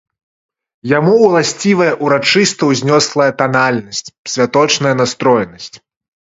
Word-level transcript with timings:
Яму 0.97 1.11
ўласцівая 1.25 1.89
ўрачыста-ўзнёслая 2.05 3.27
танальнасць, 3.43 4.03
святочная 4.35 4.95
настроенасць. 5.05 5.71